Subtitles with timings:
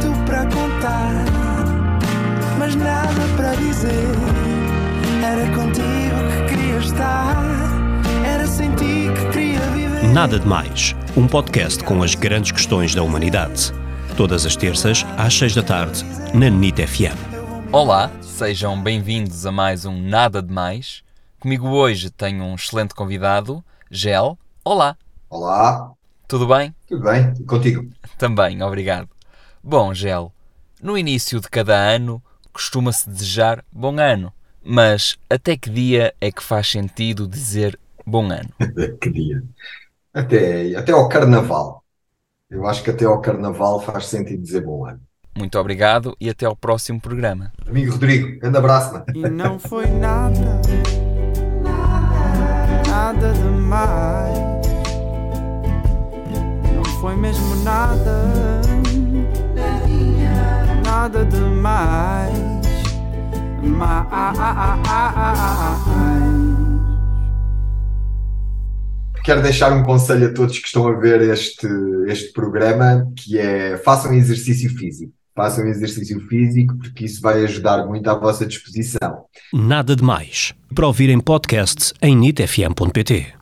[0.00, 1.24] tanto para contar,
[2.58, 4.14] mas nada para dizer.
[5.24, 7.36] Era contigo que queria estar,
[8.24, 10.04] era sem ti que queria viver.
[10.12, 13.72] Nada de Mais, um podcast com as grandes questões da humanidade.
[14.16, 16.04] Todas as terças, às seis da tarde,
[16.34, 17.16] na NIT FM.
[17.72, 21.02] Olá, sejam bem-vindos a mais um Nada de Mais.
[21.38, 24.36] Comigo hoje tenho um excelente convidado, Gel.
[24.64, 24.96] Olá,
[25.30, 25.92] Olá,
[26.26, 26.74] tudo bem?
[26.88, 27.32] tudo bem?
[27.38, 27.86] E contigo?
[28.16, 29.08] Também, obrigado.
[29.62, 30.32] Bom, Gel,
[30.80, 32.22] no início de cada ano
[32.52, 34.32] costuma-se desejar bom ano,
[34.64, 38.50] mas até que dia é que faz sentido dizer bom ano?
[39.00, 39.42] que dia.
[40.14, 41.82] Até, até ao carnaval.
[42.50, 45.00] Eu acho que até ao carnaval faz sentido dizer bom ano.
[45.36, 47.52] Muito obrigado e até ao próximo programa.
[47.66, 49.04] Amigo Rodrigo, grande abraço, mano.
[49.14, 50.60] E não foi nada,
[52.88, 54.38] nada demais.
[56.74, 58.62] Não foi mesmo nada,
[61.08, 62.38] nada demais.
[63.62, 64.08] Mais.
[69.24, 71.66] Quero deixar um conselho a todos que estão a ver este,
[72.06, 75.12] este programa, que é façam exercício físico.
[75.34, 79.24] Façam exercício físico porque isso vai ajudar muito à vossa disposição.
[79.52, 80.52] Nada de Mais.
[80.74, 83.37] Para ouvir em podcast em nitfm.pt.